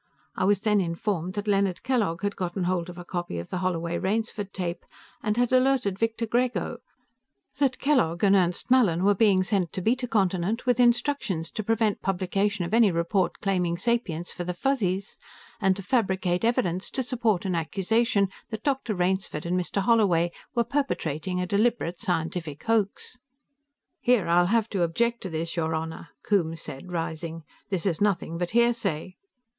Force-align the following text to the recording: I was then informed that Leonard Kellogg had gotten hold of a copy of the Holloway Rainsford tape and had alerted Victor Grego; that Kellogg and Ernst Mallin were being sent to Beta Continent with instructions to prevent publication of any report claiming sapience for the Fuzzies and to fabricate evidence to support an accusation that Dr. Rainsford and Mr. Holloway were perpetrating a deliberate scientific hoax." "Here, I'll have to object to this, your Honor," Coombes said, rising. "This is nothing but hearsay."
I 0.35 0.45
was 0.45 0.61
then 0.61 0.81
informed 0.81 1.35
that 1.35 1.47
Leonard 1.47 1.83
Kellogg 1.83 2.23
had 2.23 2.35
gotten 2.35 2.63
hold 2.63 2.89
of 2.89 2.97
a 2.97 3.05
copy 3.05 3.37
of 3.37 3.51
the 3.51 3.59
Holloway 3.59 3.99
Rainsford 3.99 4.51
tape 4.51 4.83
and 5.21 5.37
had 5.37 5.53
alerted 5.53 5.99
Victor 5.99 6.25
Grego; 6.25 6.79
that 7.59 7.77
Kellogg 7.77 8.23
and 8.23 8.35
Ernst 8.35 8.71
Mallin 8.71 9.03
were 9.03 9.13
being 9.13 9.43
sent 9.43 9.71
to 9.73 9.81
Beta 9.83 10.07
Continent 10.07 10.65
with 10.65 10.79
instructions 10.79 11.51
to 11.51 11.61
prevent 11.63 12.01
publication 12.01 12.65
of 12.65 12.73
any 12.73 12.89
report 12.89 13.41
claiming 13.41 13.77
sapience 13.77 14.33
for 14.33 14.43
the 14.43 14.55
Fuzzies 14.55 15.19
and 15.59 15.75
to 15.75 15.83
fabricate 15.83 16.43
evidence 16.43 16.89
to 16.89 17.03
support 17.03 17.45
an 17.45 17.53
accusation 17.53 18.27
that 18.49 18.63
Dr. 18.63 18.95
Rainsford 18.95 19.45
and 19.45 19.55
Mr. 19.55 19.81
Holloway 19.83 20.31
were 20.55 20.63
perpetrating 20.63 21.39
a 21.39 21.45
deliberate 21.45 21.99
scientific 21.99 22.63
hoax." 22.63 23.19
"Here, 23.99 24.27
I'll 24.27 24.47
have 24.47 24.67
to 24.69 24.81
object 24.81 25.21
to 25.21 25.29
this, 25.29 25.55
your 25.55 25.75
Honor," 25.75 26.07
Coombes 26.23 26.59
said, 26.63 26.91
rising. 26.91 27.43
"This 27.69 27.85
is 27.85 28.01
nothing 28.01 28.39
but 28.39 28.49
hearsay." 28.49 29.15